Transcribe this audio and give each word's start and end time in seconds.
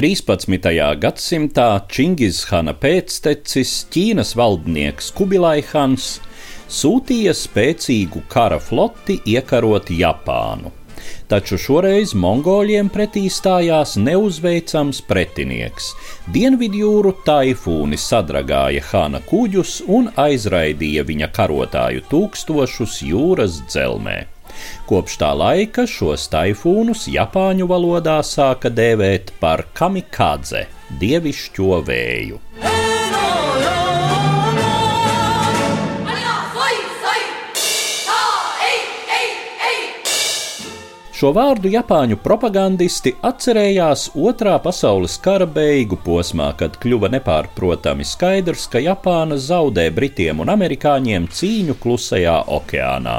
13. 0.00 0.56
gadsimtā 0.96 1.64
Čingizhana 1.92 2.72
pēctecis 2.72 3.72
Ķīnas 3.92 4.30
valdnieks 4.32 5.10
Kubilai-Hans 5.12 6.06
sūtīja 6.72 7.34
spēcīgu 7.36 8.22
kara 8.32 8.56
floti 8.64 9.18
iekarot 9.28 9.92
Japānu. 9.92 10.72
Taču 11.28 11.60
šoreiz 11.60 12.16
mongoļiem 12.16 12.88
pretī 12.94 13.26
stājās 13.28 13.98
neuzveicams 14.00 15.02
pretinieks. 15.04 15.92
Dienvidjūru 16.32 17.18
taifūni 17.28 18.00
sadragāja 18.00 18.88
Hana 18.94 19.20
kuģus 19.28 19.82
un 19.84 20.08
aizraidīja 20.16 21.04
viņa 21.12 21.28
karotāju 21.36 22.08
tūkstošus 22.08 23.02
jūras 23.04 23.60
dzelmē. 23.68 24.22
Kopš 24.90 25.20
tā 25.22 25.30
laika 25.36 25.86
šos 25.88 26.28
taifūnus 26.32 27.06
Japāņu 27.12 27.68
valodā 27.70 28.20
sāka 28.26 28.72
dēvēt 28.72 29.34
par 29.40 29.66
kamikadze, 29.74 30.66
dievišķo 31.00 31.82
vēju. 31.86 32.40
Šo 41.20 41.34
vārdu 41.36 41.68
Japāņu 41.68 42.16
propagandisti 42.24 43.10
atcerējās 43.28 44.06
Otrā 44.16 44.54
pasaules 44.64 45.18
kara 45.20 45.44
beigu 45.44 45.98
posmā, 46.00 46.46
kad 46.56 46.78
kļuva 46.80 47.10
nepārprotami 47.12 48.06
skaidrs, 48.08 48.64
ka 48.72 48.80
Japāna 48.80 49.36
zaudē 49.36 49.84
Britiem 49.92 50.40
un 50.40 50.48
Amerikāņiem 50.54 51.28
cīņu 51.28 51.76
klusajā 51.82 52.38
okeānā 52.56 53.18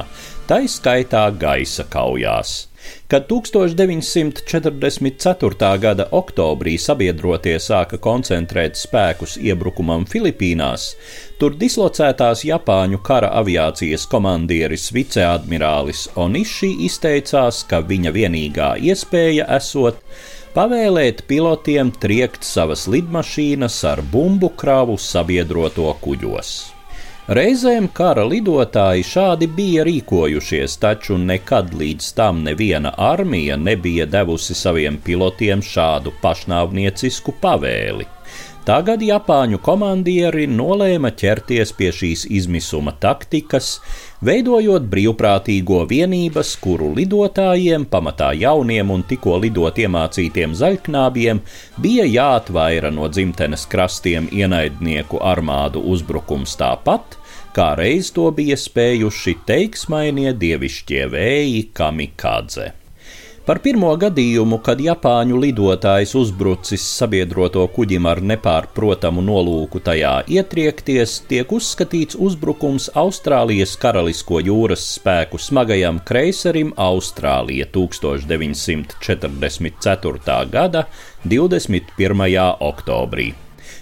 tai 0.52 0.66
skaitā 0.68 1.32
gaisa 1.40 1.86
kaujās. 1.88 2.68
Kad 3.08 3.30
1944. 3.30 5.78
gada 5.80 6.08
oktobrī 6.12 6.74
sabiedrotie 6.76 7.56
sāka 7.64 7.96
koncentrēt 8.04 8.76
spēkus 8.76 9.40
iebrukumam 9.40 10.04
Filipīnās, 10.12 11.00
tur 11.40 11.56
dislocētās 11.62 12.44
Japāņu 12.50 13.00
kara 13.00 13.32
aviācijas 13.40 14.04
komandieris 14.12 14.92
viceadmirālis 14.92 16.12
Oniši 16.20 16.84
izteicās, 16.90 17.64
ka 17.64 17.80
viņa 17.94 18.12
vienīgā 18.20 18.76
iespēja 18.92 19.48
esot 19.56 20.04
pavēlēt 20.58 21.24
pilotiem 21.32 21.96
triekt 21.96 22.44
savas 22.44 22.92
lidmašīnas 22.92 23.80
ar 23.94 24.04
bumbu 24.04 24.52
kravu 24.60 25.00
sabiedroto 25.00 25.88
kuģos. 26.04 26.81
Reizēm 27.30 27.86
kara 27.94 28.24
lidotāji 28.26 29.04
šādi 29.06 29.46
bija 29.54 29.84
rīkojušies, 29.86 30.80
taču 30.82 31.20
nekad 31.22 31.70
līdz 31.78 32.08
tam 32.18 32.40
neviena 32.48 32.96
armija 32.98 33.60
nebija 33.62 34.08
devusi 34.10 34.58
saviem 34.58 34.98
pilotiem 35.06 35.62
šādu 35.62 36.16
pašnāvniecisku 36.24 37.36
pavēli. 37.44 38.08
Tagad 38.62 39.02
Japāņu 39.02 39.58
komandieri 39.66 40.44
nolēma 40.46 41.10
ķerties 41.18 41.72
pie 41.74 41.88
šīs 41.98 42.28
izmisuma 42.30 42.92
taktikas, 43.02 43.80
veidojot 44.22 44.84
brīvprātīgo 44.92 45.80
vienības, 45.90 46.52
kuru 46.62 46.92
lidotājiem, 47.00 47.88
pamatā 47.90 48.28
jauniem 48.38 48.92
un 48.94 49.02
tikko 49.10 49.40
lidot 49.42 49.80
iemācītiem 49.82 50.54
zaļknābiem, 50.60 51.42
bija 51.82 52.06
jāatvaira 52.06 52.92
no 52.94 53.10
dzimtenes 53.10 53.66
krastiem 53.72 54.28
ienaidnieku 54.30 55.24
armādu 55.26 55.82
uzbrukums 55.96 56.54
tāpat, 56.62 57.18
kā 57.58 57.72
reiz 57.82 58.14
to 58.14 58.28
bija 58.30 58.60
spējuši 58.62 59.40
teiksmainie 59.50 60.36
dievišķie 60.38 61.10
vēji 61.18 61.66
kamikadze. 61.74 62.70
Par 63.42 63.58
pirmo 63.58 63.90
gadījumu, 63.98 64.60
kad 64.62 64.78
Japāņu 64.78 65.34
lidotājs 65.42 66.12
uzbrucis 66.20 66.84
sabiedroto 66.86 67.64
kuģim 67.74 68.06
ar 68.06 68.22
nepārprotamu 68.22 69.18
nolūku 69.26 69.82
tajā 69.82 70.22
ietriekties, 70.30 71.26
tiek 71.26 71.50
uzskatīts 71.58 72.14
uzbrukums 72.22 72.94
Austrālijas 73.02 73.74
karalisko 73.82 74.46
jūras 74.46 74.86
spēku 75.00 75.42
smagajam 75.42 75.98
kreiserim 76.06 76.70
Austrālija 76.78 77.66
1944. 77.74 80.38
gada 80.54 80.86
21. 81.26 82.38
oktobrī. 82.70 83.34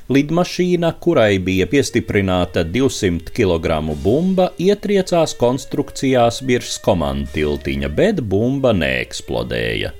Lidmašīna, 0.09 0.89
kurai 0.97 1.35
bija 1.37 1.67
piestiprināta 1.69 2.63
200 2.65 3.29
kg 3.29 3.75
bumba, 4.01 4.47
ietriecās 4.57 5.35
konstrukcijās 5.37 6.39
virs 6.49 6.79
komandu 6.81 7.29
tiltiņa, 7.35 7.91
bet 7.93 8.23
bumba 8.31 8.71
neeksplodēja. 8.73 9.91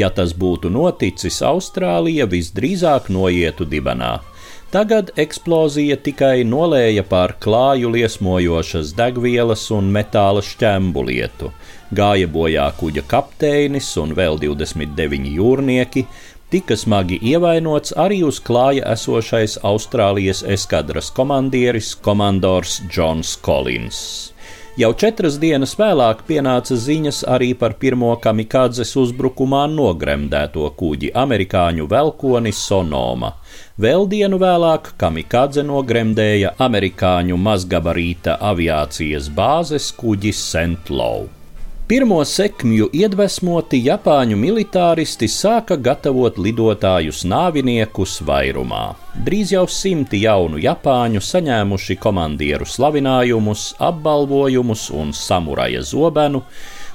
Ja 0.00 0.08
tas 0.16 0.32
būtu 0.32 0.72
noticis, 0.72 1.42
Austrālija 1.44 2.24
visdrīzāk 2.32 3.12
noietu 3.12 3.68
dibenā. 3.68 4.14
Tagad 4.72 5.12
eksplozija 5.20 5.98
tikai 6.08 6.40
nolēja 6.48 7.04
pār 7.04 7.36
klāju 7.44 7.90
liesmojošas 7.92 8.94
degvielas 8.96 9.66
un 9.76 9.92
metāla 9.92 10.40
šķembulietu. 10.46 11.52
Gāja 11.92 12.28
bojā 12.30 12.68
kuģa 12.80 13.02
kapteinis 13.10 13.92
un 14.00 14.14
vēl 14.16 14.40
29 14.40 15.34
jūrnieki, 15.36 16.06
tika 16.50 16.76
smagi 16.76 17.18
ievainots 17.22 17.94
arī 17.96 18.20
uz 18.26 18.40
klāja 18.42 18.88
esošais 18.92 19.56
Austrālijas 19.62 20.42
eskadras 20.56 21.10
komandieris, 21.14 21.94
komandors 22.02 22.80
Džons 22.90 23.36
Kolins. 23.44 24.00
Jau 24.78 24.92
četras 24.96 25.34
dienas 25.42 25.74
vēlāk 25.76 26.22
pienāca 26.28 26.76
ziņas 26.78 27.24
arī 27.34 27.50
par 27.58 27.74
pirmo 27.82 28.12
kamikādzes 28.22 28.94
uzbrukumā 29.02 29.64
nogremdēto 29.72 30.70
kuģi 30.78 31.10
amerikāņu 31.22 31.88
velkoni 31.90 32.52
Sonoma. 32.54 33.34
Vēl 33.80 34.06
dienu 34.08 34.38
vēlāk 34.40 34.94
kamikādze 35.00 35.66
nogremdēja 35.66 36.54
amerikāņu 36.68 37.36
mazgabarīta 37.48 38.38
aviācijas 38.52 39.28
bāzes 39.34 39.90
kuģi 40.00 40.32
St. 40.32 40.88
Louis. 40.94 41.39
Pirmo 41.90 42.20
sekmju 42.22 42.86
iedvesmoti 42.94 43.80
Japāņu 43.82 44.36
militāristi 44.38 45.26
sāka 45.26 45.74
gatavot 45.74 46.36
lidotājus 46.38 47.24
nāviniekus 47.26 48.20
vairumā. 48.28 48.92
Drīz 49.26 49.50
jau 49.56 49.64
simti 49.66 50.20
jaunu 50.22 50.60
Japāņu 50.62 51.18
saņēmuši 51.18 51.96
komandieru 51.98 52.68
slavinājumus, 52.70 53.72
apbalvojumus 53.82 54.86
un 54.94 55.10
samuraja 55.10 55.82
zobenu, 55.82 56.44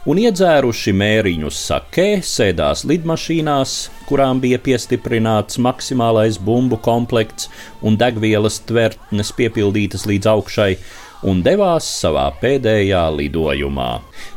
un 0.08 0.24
iedzēruši 0.24 0.96
mēriņus 0.96 1.60
sakē, 1.74 2.10
sēdās 2.24 2.88
lidmašīnās, 2.88 3.78
kurām 4.08 4.40
bija 4.40 4.64
piestiprināts 4.64 5.60
maksimālais 5.60 6.40
bumbu 6.40 6.80
komplekts 6.80 7.52
un 7.84 8.00
degvielas 8.00 8.64
tvertnes 8.64 9.36
piepildītas 9.36 10.08
līdz 10.08 10.32
augšai, 10.38 10.76
un 11.24 11.42
devās 11.46 11.88
savā 12.02 12.28
pēdējā 12.42 13.04
lidojumā. 13.16 13.90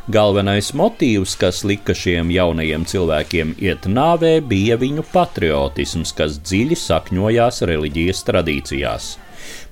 Galvenais 0.09 0.71
motīvs, 0.73 1.35
kas 1.39 1.63
lika 1.67 1.95
šiem 1.97 2.31
jaunajiem 2.33 2.85
cilvēkiem 2.89 3.55
iet 3.59 3.89
nāvē, 3.89 4.39
bija 4.41 4.79
viņu 4.79 5.05
patriotisms, 5.13 6.13
kas 6.15 6.39
dziļi 6.43 6.77
sakņojās 6.79 7.63
reliģijas 7.69 8.23
tradīcijās. 8.29 9.15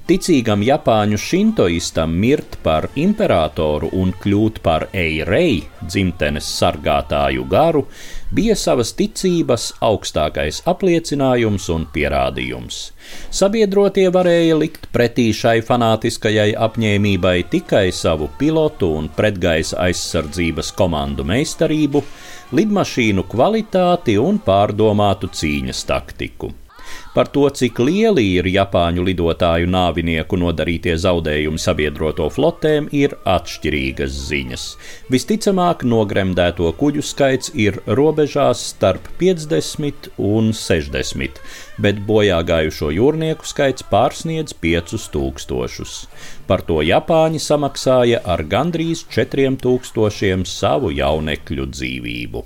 Ticīgam 0.08 0.62
Japāņu 0.64 1.18
šintoistam 1.20 2.14
mirt 2.16 2.54
par 2.64 2.86
imperatoru 2.96 3.90
un 3.92 4.14
kļūt 4.16 4.62
par 4.64 4.86
eirei, 4.96 5.66
dzimtenes 5.84 6.48
sargātāju 6.60 7.44
garu, 7.52 7.82
bija 8.32 8.56
savas 8.56 8.94
ticības 8.96 9.66
augstākais 9.84 10.62
apliecinājums 10.72 11.68
un 11.76 11.84
pierādījums. 11.92 12.78
Sabiedrotie 13.40 14.06
varēja 14.16 14.56
likt 14.62 14.88
pretī 14.96 15.26
šai 15.36 15.58
fanātiskajai 15.68 16.54
apņēmībai 16.68 17.42
tikai 17.52 17.90
savu 17.92 18.30
pilotu 18.40 18.94
un 19.02 19.10
pretgaisa 19.18 19.82
aizsardzības 19.90 20.72
komandu 20.80 21.28
meistarību, 21.28 22.04
lidmašīnu 22.56 23.28
kvalitāti 23.28 24.16
un 24.24 24.40
pārdomātu 24.48 25.34
cīņas 25.36 25.84
taktiku. 25.92 26.54
Par 27.18 27.28
to, 27.34 27.48
cik 27.50 27.80
lieli 27.82 28.24
ir 28.38 28.46
Japāņu 28.46 29.02
lidotāju 29.08 29.66
nāvinieku 29.74 30.38
nodarītie 30.38 30.94
zaudējumi 31.02 31.58
sabiedroto 31.58 32.28
flotēm, 32.30 32.92
ir 32.94 33.16
atšķirīgas 33.26 34.20
ziņas. 34.28 34.66
Visticamāk, 35.10 35.82
nogremdēto 35.82 36.70
kuģu 36.78 37.02
skaits 37.02 37.50
ir 37.58 37.80
robežās 38.00 38.62
starp 38.76 39.08
50 39.18 40.12
un 40.28 40.52
60, 40.54 41.40
bet 41.82 42.04
bojā 42.06 42.38
gājušo 42.52 42.92
jūrnieku 42.94 43.50
skaits 43.50 43.88
pārsniedz 43.90 44.54
5000. 44.68 45.96
Par 46.46 46.62
to 46.70 46.84
Japāņi 46.86 47.42
samaksāja 47.42 48.22
ar 48.30 48.46
gandrīz 48.46 49.02
4000 49.18 50.46
savu 50.54 50.94
jaunekļu 51.02 51.68
dzīvību. 51.74 52.46